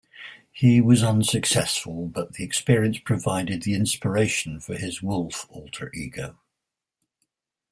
He 0.51 0.81
was 0.81 1.03
unsuccessful, 1.03 2.07
but 2.07 2.33
the 2.33 2.43
experience 2.43 2.97
provided 2.97 3.61
the 3.61 3.75
inspiration 3.75 4.59
for 4.59 4.73
his 4.75 5.03
"Wolf" 5.03 5.45
alter-ego. 5.51 6.37